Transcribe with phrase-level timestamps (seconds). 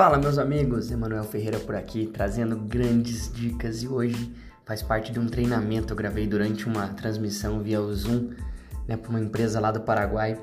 [0.00, 4.34] Fala, meus amigos, Emanuel Ferreira por aqui, trazendo grandes dicas e hoje
[4.64, 8.30] faz parte de um treinamento eu gravei durante uma transmissão via o Zoom,
[8.88, 10.40] né, para uma empresa lá do Paraguai,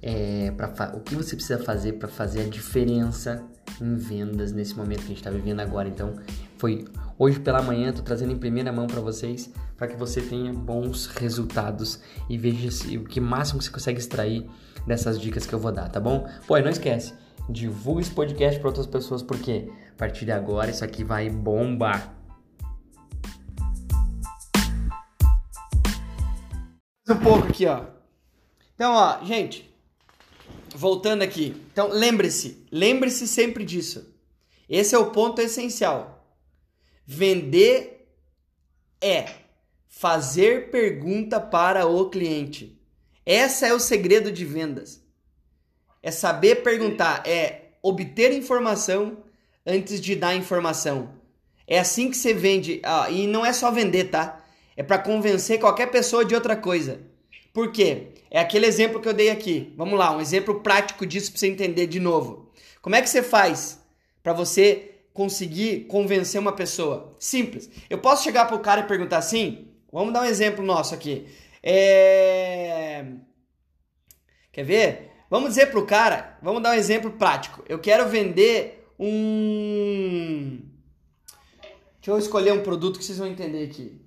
[0.00, 3.42] é, pra, o que você precisa fazer para fazer a diferença
[3.80, 5.88] em vendas nesse momento que a gente está vivendo agora.
[5.88, 6.14] Então,
[6.56, 6.84] foi
[7.18, 11.06] hoje pela manhã, tô trazendo em primeira mão para vocês, para que você tenha bons
[11.06, 11.98] resultados
[12.28, 14.48] e veja o que máximo que você consegue extrair
[14.86, 16.28] dessas dicas que eu vou dar, tá bom?
[16.46, 17.12] Pô, e não esquece,
[17.48, 22.16] divulga esse podcast para outras pessoas, porque a partir de agora isso aqui vai bombar.
[27.08, 27.86] Um pouco aqui, ó.
[28.74, 29.68] Então, ó, gente,
[30.74, 31.60] voltando aqui.
[31.72, 34.14] Então, lembre-se, lembre-se sempre disso.
[34.68, 36.24] Esse é o ponto essencial.
[37.04, 38.08] Vender
[39.00, 39.26] é
[39.88, 42.80] fazer pergunta para o cliente.
[43.26, 45.04] Essa é o segredo de vendas.
[46.02, 49.18] É saber perguntar, é obter informação
[49.66, 51.10] antes de dar informação.
[51.66, 54.44] É assim que você vende, ah, e não é só vender, tá?
[54.76, 57.00] É para convencer qualquer pessoa de outra coisa.
[57.52, 58.08] Por quê?
[58.30, 59.72] É aquele exemplo que eu dei aqui.
[59.76, 62.50] Vamos lá, um exemplo prático disso para você entender de novo.
[62.80, 63.80] Como é que você faz
[64.22, 67.14] para você conseguir convencer uma pessoa?
[67.18, 67.68] Simples.
[67.88, 69.68] Eu posso chegar pro cara e perguntar assim?
[69.92, 71.26] Vamos dar um exemplo nosso aqui.
[71.62, 73.04] É...
[74.52, 75.09] Quer ver?
[75.30, 77.64] Vamos dizer pro cara, vamos dar um exemplo prático.
[77.68, 80.60] Eu quero vender um.
[81.94, 84.04] Deixa eu escolher um produto que vocês vão entender aqui.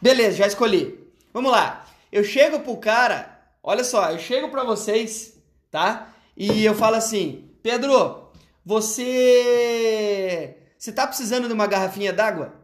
[0.00, 1.12] Beleza, já escolhi.
[1.30, 1.86] Vamos lá.
[2.10, 5.38] Eu chego pro cara, olha só, eu chego para vocês,
[5.70, 6.14] tá?
[6.34, 8.30] E eu falo assim: Pedro,
[8.64, 10.56] você.
[10.78, 12.54] Você tá precisando de uma garrafinha d'água?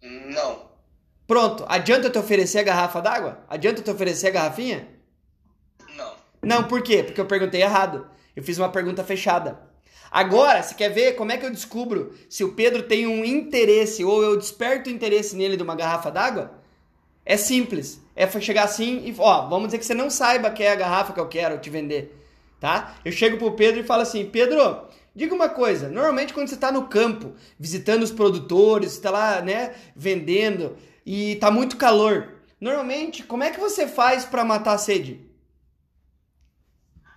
[0.00, 0.69] Não.
[1.30, 3.38] Pronto, adianta eu te oferecer a garrafa d'água?
[3.48, 4.88] Adianta eu te oferecer a garrafinha?
[5.96, 6.12] Não.
[6.42, 7.04] Não, por quê?
[7.04, 8.04] Porque eu perguntei errado.
[8.34, 9.60] Eu fiz uma pergunta fechada.
[10.10, 14.04] Agora, você quer ver como é que eu descubro se o Pedro tem um interesse
[14.04, 16.50] ou eu desperto o interesse nele de uma garrafa d'água?
[17.24, 18.02] É simples.
[18.16, 21.12] É chegar assim e, ó, vamos dizer que você não saiba que é a garrafa
[21.12, 22.12] que eu quero te vender,
[22.58, 22.96] tá?
[23.04, 24.80] Eu chego pro Pedro e falo assim: Pedro,
[25.14, 25.88] diga uma coisa.
[25.88, 31.50] Normalmente, quando você tá no campo, visitando os produtores, está lá, né, vendendo e tá
[31.50, 35.28] muito calor, normalmente, como é que você faz para matar a sede?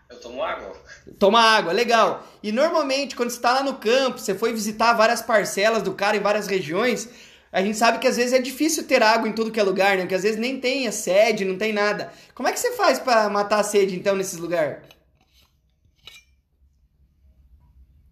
[0.09, 0.75] Eu tomo água.
[1.17, 2.25] Toma água, legal.
[2.41, 6.15] E normalmente, quando você está lá no campo, você foi visitar várias parcelas do cara
[6.15, 7.09] em várias regiões,
[7.51, 9.95] a gente sabe que às vezes é difícil ter água em tudo que é lugar,
[9.95, 10.07] né?
[10.07, 12.11] Que às vezes nem tem a sede, não tem nada.
[12.33, 14.77] Como é que você faz para matar a sede, então, nesses lugares?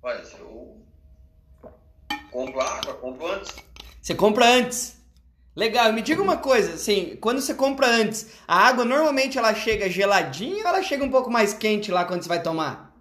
[0.04, 0.82] Olha, eu
[2.32, 3.56] compro água, compro antes.
[4.00, 5.01] Você compra antes.
[5.54, 9.90] Legal, me diga uma coisa, assim, quando você compra antes, a água normalmente ela chega
[9.90, 12.96] geladinha ou ela chega um pouco mais quente lá quando você vai tomar?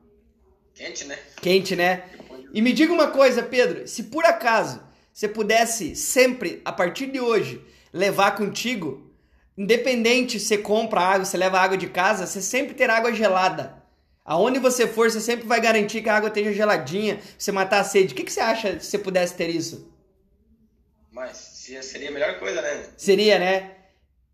[0.74, 1.18] Quente, né?
[1.40, 2.04] Quente, né?
[2.52, 7.20] E me diga uma coisa, Pedro, se por acaso você pudesse sempre, a partir de
[7.20, 9.12] hoje, levar contigo,
[9.56, 13.80] independente se você compra água, você leva água de casa, você sempre terá água gelada.
[14.24, 17.84] Aonde você for, você sempre vai garantir que a água esteja geladinha, você matar a
[17.84, 18.12] sede.
[18.12, 19.92] O que, que você acha se você pudesse ter isso?
[21.12, 21.49] Mas
[21.82, 22.88] seria a melhor coisa, né?
[22.96, 23.76] Seria, né?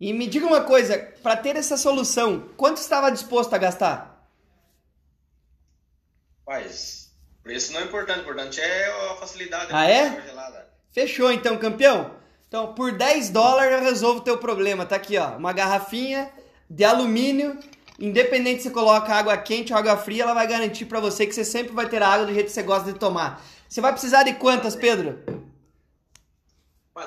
[0.01, 4.29] E me diga uma coisa, para ter essa solução, quanto estava disposto a gastar?
[6.47, 7.07] Mas
[7.43, 9.69] preço não é importante, o importante é a facilidade.
[9.71, 10.23] Ah, é?
[10.93, 12.11] Fechou então, campeão.
[12.49, 14.85] Então, por 10 dólares eu resolvo o teu problema.
[14.85, 16.31] Tá aqui, ó, uma garrafinha
[16.69, 17.59] de alumínio.
[17.99, 21.35] Independente se você coloca água quente ou água fria, ela vai garantir para você que
[21.35, 23.43] você sempre vai ter água do jeito que você gosta de tomar.
[23.69, 25.19] Você vai precisar de quantas, Pedro?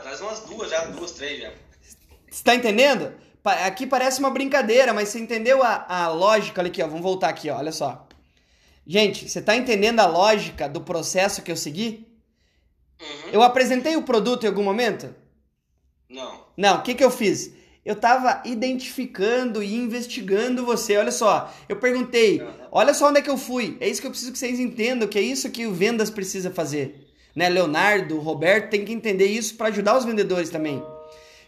[0.10, 1.52] Traz umas duas já, duas, três já.
[2.28, 3.14] Você tá entendendo?
[3.44, 6.60] Aqui parece uma brincadeira, mas você entendeu a, a lógica?
[6.60, 6.88] Olha aqui, ó.
[6.88, 7.58] Vamos voltar aqui, ó.
[7.58, 8.08] Olha só.
[8.88, 12.08] Gente, você tá entendendo a lógica do processo que eu segui?
[13.00, 13.30] Uhum.
[13.34, 15.14] Eu apresentei o produto em algum momento?
[16.10, 16.44] Não.
[16.58, 17.52] Não, o que, que eu fiz?
[17.86, 20.98] Eu tava identificando e investigando você.
[20.98, 22.52] Olha só, eu perguntei, Uhum.
[22.72, 23.78] olha só onde é que eu fui.
[23.80, 26.50] É isso que eu preciso que vocês entendam, que é isso que o vendas precisa
[26.50, 27.09] fazer.
[27.36, 27.50] Né?
[27.50, 30.84] Leonardo, Roberto tem que entender isso para ajudar os vendedores também.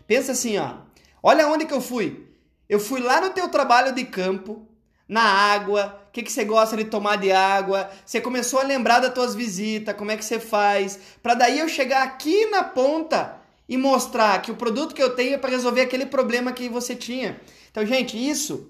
[0.07, 0.75] Pensa assim, ó.
[1.23, 2.27] Olha onde que eu fui.
[2.67, 4.67] Eu fui lá no teu trabalho de campo,
[5.07, 7.89] na água, o que, que você gosta de tomar de água.
[8.05, 10.97] Você começou a lembrar das tuas visitas, como é que você faz.
[11.21, 15.35] Para daí eu chegar aqui na ponta e mostrar que o produto que eu tenho
[15.35, 17.39] é para resolver aquele problema que você tinha.
[17.69, 18.69] Então, gente, isso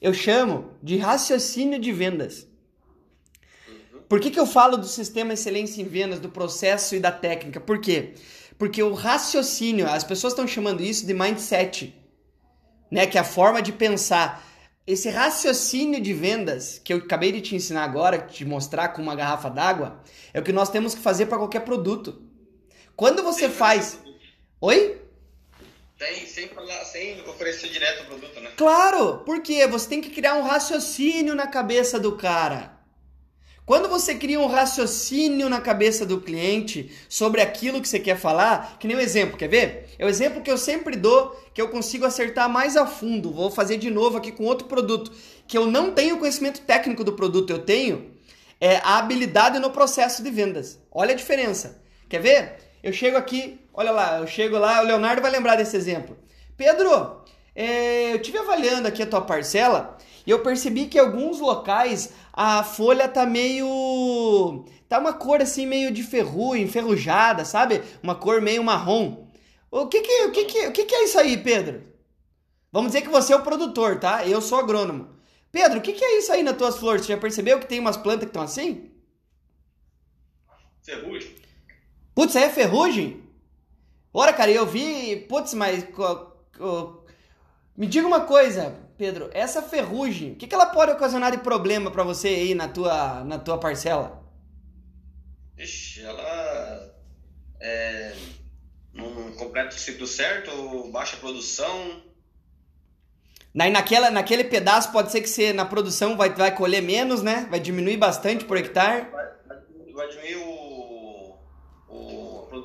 [0.00, 2.46] eu chamo de raciocínio de vendas.
[4.14, 7.58] Por que, que eu falo do sistema excelência em vendas, do processo e da técnica?
[7.58, 8.14] Por quê?
[8.56, 11.92] Porque o raciocínio, as pessoas estão chamando isso de mindset,
[12.88, 13.08] né?
[13.08, 14.40] Que é a forma de pensar.
[14.86, 19.16] esse raciocínio de vendas que eu acabei de te ensinar agora, te mostrar com uma
[19.16, 20.00] garrafa d'água,
[20.32, 22.22] é o que nós temos que fazer para qualquer produto.
[22.94, 23.98] Quando você faz.
[24.60, 25.02] Oi?
[25.98, 28.52] Sem, sem, falar, sem oferecer direto o produto, né?
[28.56, 32.83] Claro, porque você tem que criar um raciocínio na cabeça do cara.
[33.66, 38.76] Quando você cria um raciocínio na cabeça do cliente sobre aquilo que você quer falar,
[38.78, 39.94] que nem um exemplo, quer ver?
[39.98, 43.32] É o exemplo que eu sempre dou, que eu consigo acertar mais a fundo.
[43.32, 45.10] Vou fazer de novo aqui com outro produto,
[45.46, 48.12] que eu não tenho conhecimento técnico do produto, eu tenho
[48.60, 50.78] é a habilidade no processo de vendas.
[50.90, 51.82] Olha a diferença.
[52.08, 52.56] Quer ver?
[52.82, 56.16] Eu chego aqui, olha lá, eu chego lá, o Leonardo vai lembrar desse exemplo.
[56.56, 57.22] Pedro,
[57.54, 59.96] é, eu tive avaliando aqui a tua parcela
[60.26, 64.64] e eu percebi que em alguns locais a folha tá meio.
[64.88, 67.82] tá uma cor assim meio de ferrugem, enferrujada, sabe?
[68.02, 69.28] Uma cor meio marrom.
[69.70, 71.82] O que que, o que, que, o que, que é isso aí, Pedro?
[72.72, 74.26] Vamos dizer que você é o produtor, tá?
[74.26, 75.14] Eu sou agrônomo.
[75.52, 77.06] Pedro, o que, que é isso aí nas tuas flores?
[77.06, 78.90] Você já percebeu que tem umas plantas que estão assim?
[80.82, 81.34] Ferrugem.
[82.14, 83.22] Putz, aí é ferrugem?
[84.12, 85.16] Ora, cara, eu vi.
[85.28, 85.86] Putz, mas.
[87.76, 89.30] Me diga uma coisa, Pedro.
[89.32, 93.24] Essa ferrugem, o que, que ela pode ocasionar de problema para você aí na tua,
[93.24, 94.22] na tua parcela?
[95.58, 96.94] Ixi, ela.
[97.60, 98.14] É,
[98.92, 102.02] não completa o ciclo certo, baixa produção.
[103.52, 107.46] Daí naquela, naquele pedaço pode ser que você na produção vai, vai colher menos, né?
[107.50, 109.10] Vai diminuir bastante por hectare.
[109.10, 109.26] Vai,
[109.92, 110.73] vai diminuir o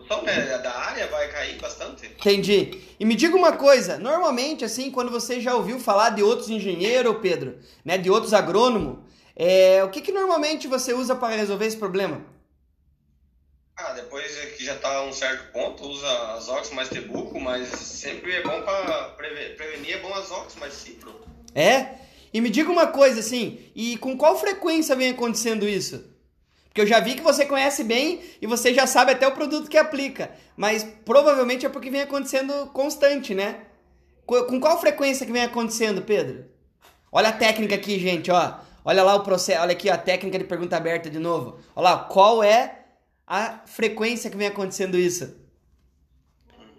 [0.10, 2.08] produção né, da área vai cair bastante.
[2.08, 2.82] Entendi.
[3.00, 7.18] E me diga uma coisa, normalmente, assim, quando você já ouviu falar de outros engenheiros,
[7.22, 8.98] Pedro, né, de outros agrônomos,
[9.36, 12.22] é, o que, que normalmente você usa para resolver esse problema?
[13.78, 18.34] Ah, depois que já está a um certo ponto, usa azox mais tebuco, mas sempre
[18.34, 19.10] é bom para
[19.56, 21.16] prevenir, é bom azox mais cipro.
[21.56, 22.00] É?
[22.34, 26.04] E me diga uma coisa, assim, e com qual frequência vem acontecendo isso?
[26.82, 29.78] Eu já vi que você conhece bem e você já sabe até o produto que
[29.78, 30.32] aplica.
[30.56, 33.62] Mas provavelmente é porque vem acontecendo constante, né?
[34.26, 36.46] Com qual frequência que vem acontecendo, Pedro?
[37.12, 38.60] Olha a técnica aqui, gente, ó.
[38.86, 41.60] Olha lá o processo, olha aqui ó, a técnica de pergunta aberta de novo.
[41.76, 42.86] Olha lá, qual é
[43.28, 45.36] a frequência que vem acontecendo isso?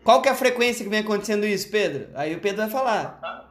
[0.02, 2.08] Qual que é a frequência que vem acontecendo isso, Pedro?
[2.14, 3.49] Aí o Pedro vai falar.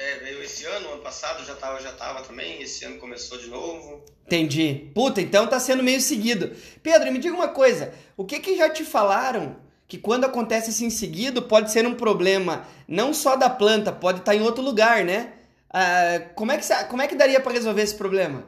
[0.00, 3.48] É, veio esse ano, ano passado já tava, já tava também, esse ano começou de
[3.48, 4.02] novo.
[4.24, 4.90] Entendi.
[4.94, 6.56] Puta, então tá sendo meio seguido.
[6.82, 10.86] Pedro, me diga uma coisa, o que que já te falaram que quando acontece assim
[10.86, 14.64] em seguido pode ser um problema não só da planta, pode estar tá em outro
[14.64, 15.34] lugar, né?
[15.68, 18.46] Ah, como, é que, como é que daria para resolver esse problema?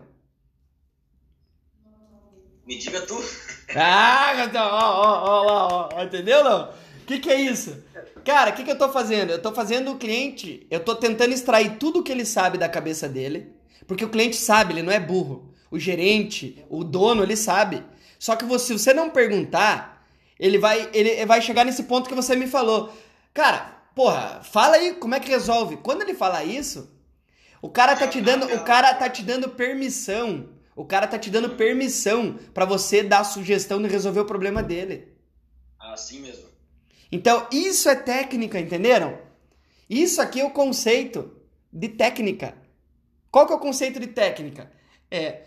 [2.66, 3.22] Me diga tu.
[3.76, 6.72] Ah, ó, ó, ó, ó, ó, entendeu não?
[7.02, 7.82] O que, que é isso?
[8.25, 9.31] Cara, o que, que eu tô fazendo?
[9.31, 13.08] Eu tô fazendo o cliente, eu tô tentando extrair tudo que ele sabe da cabeça
[13.08, 13.52] dele,
[13.87, 15.52] porque o cliente sabe, ele não é burro.
[15.70, 17.82] O gerente, o dono, ele sabe.
[18.19, 20.06] Só que você, se você não perguntar,
[20.38, 22.93] ele vai, ele vai chegar nesse ponto que você me falou.
[23.34, 25.78] Cara, porra, fala aí como é que resolve.
[25.78, 26.88] Quando ele falar isso,
[27.60, 30.50] o cara tá te dando, o cara tá te dando permissão.
[30.76, 34.62] O cara tá te dando permissão para você dar a sugestão de resolver o problema
[34.62, 35.08] dele.
[35.78, 36.52] Assim mesmo.
[37.12, 39.19] Então, isso é técnica, entenderam?
[39.89, 41.31] Isso aqui é o conceito
[41.70, 42.56] de técnica.
[43.31, 44.72] Qual que é o conceito de técnica?
[45.10, 45.43] É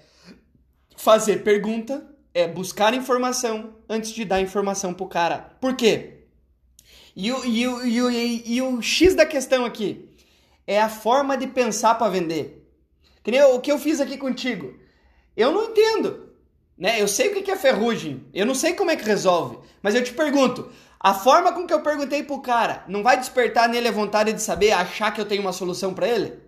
[0.95, 5.55] fazer pergunta, é buscar informação antes de dar informação pro cara.
[5.59, 6.25] Por quê?
[7.15, 10.09] E o, e o, e o, e o X da questão aqui
[10.67, 12.69] é a forma de pensar para vender.
[13.23, 14.77] Que nem o que eu fiz aqui contigo.
[15.35, 16.29] Eu não entendo.
[16.77, 17.01] Né?
[17.01, 18.25] Eu sei o que é ferrugem.
[18.33, 19.57] Eu não sei como é que resolve.
[19.81, 23.69] Mas eu te pergunto, a forma com que eu perguntei pro cara não vai despertar
[23.69, 26.39] nele a vontade de saber, achar que eu tenho uma solução para ele?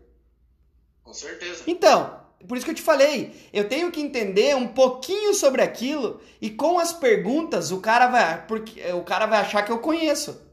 [1.04, 1.64] Com certeza.
[1.68, 6.22] Então, por isso que eu te falei, eu tenho que entender um pouquinho sobre aquilo
[6.42, 10.46] e com as perguntas o cara vai, porque o cara vai achar que eu conheço.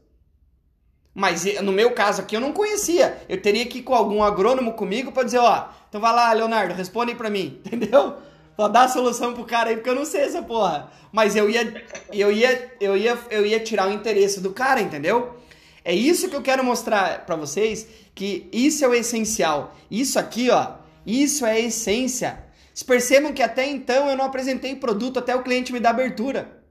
[1.13, 3.21] Mas no meu caso aqui eu não conhecia.
[3.29, 6.73] Eu teria que ir com algum agrônomo comigo para dizer, ó, então vai lá, Leonardo,
[6.73, 8.17] responde para mim, entendeu?
[8.55, 10.89] Pra dar a solução pro cara aí, porque eu não sei essa porra.
[11.11, 15.35] Mas eu ia, eu ia, eu ia, eu ia tirar o interesse do cara, entendeu?
[15.83, 19.75] É isso que eu quero mostrar para vocês, que isso é o essencial.
[19.91, 22.43] Isso aqui, ó, isso é a essência.
[22.73, 26.63] Vocês percebam que até então eu não apresentei produto até o cliente me dar abertura.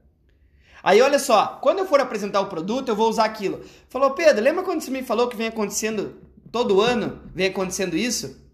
[0.83, 3.61] Aí olha só, quando eu for apresentar o produto, eu vou usar aquilo.
[3.89, 6.15] Falou, Pedro, lembra quando você me falou que vem acontecendo
[6.51, 8.44] todo ano, vem acontecendo isso?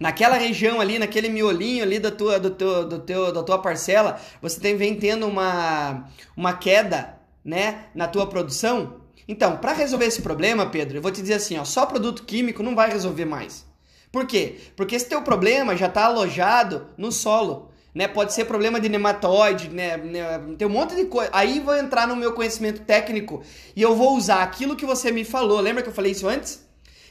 [0.00, 4.18] Naquela região ali, naquele miolinho ali da tua, do teu, do teu, da tua parcela,
[4.40, 9.02] você tem, vem tendo uma, uma queda, né, na tua produção?
[9.28, 12.62] Então, para resolver esse problema, Pedro, eu vou te dizer assim, ó, só produto químico
[12.62, 13.66] não vai resolver mais.
[14.10, 14.58] Por quê?
[14.74, 17.70] Porque esse teu problema já está alojado no solo.
[17.94, 18.08] Né?
[18.08, 19.98] Pode ser problema de nematóide, né?
[19.98, 20.40] né?
[20.56, 21.30] Tem um monte de coisa.
[21.32, 23.42] Aí vou entrar no meu conhecimento técnico
[23.76, 25.60] e eu vou usar aquilo que você me falou.
[25.60, 26.66] Lembra que eu falei isso antes?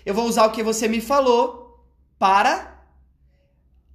[0.06, 1.86] Eu vou usar o que você me falou
[2.18, 2.79] para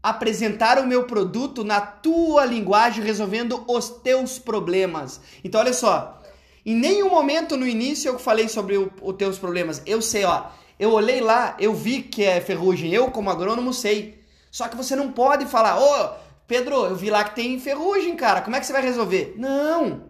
[0.05, 5.19] apresentar o meu produto na tua linguagem, resolvendo os teus problemas.
[5.43, 6.21] Então, olha só.
[6.67, 9.81] Em nenhum momento no início eu falei sobre os teus problemas.
[9.87, 10.45] Eu sei, ó.
[10.79, 12.93] Eu olhei lá, eu vi que é ferrugem.
[12.93, 14.23] Eu, como agrônomo, sei.
[14.51, 16.11] Só que você não pode falar, ô,
[16.47, 18.43] Pedro, eu vi lá que tem ferrugem, cara.
[18.43, 19.35] Como é que você vai resolver?
[19.39, 20.03] Não.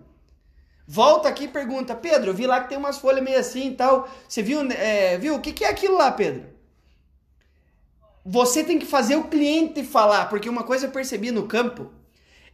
[0.89, 3.75] Volta aqui e pergunta, Pedro, eu vi lá que tem umas folhas meio assim e
[3.75, 4.09] tal.
[4.29, 5.37] Você viu, é, viu?
[5.37, 6.54] O que, que é aquilo lá, Pedro?
[8.25, 11.93] Você tem que fazer o cliente falar, porque uma coisa eu percebi no campo,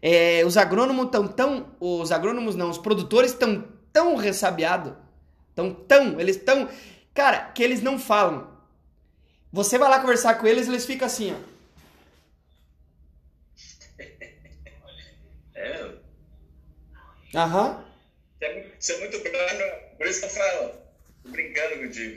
[0.03, 4.93] é, os agrônomos estão tão, os agrônomos não, os produtores estão tão ressabiados,
[5.55, 6.69] tão tão, eles estão,
[7.15, 8.51] cara, que eles não falam.
[9.53, 11.51] Você vai lá conversar com eles, eles ficam assim, ó.
[15.55, 15.91] É.
[17.35, 17.85] Aham.
[18.39, 20.73] Você é muito, você é muito por isso que eu falo,
[21.27, 22.09] brincando contigo.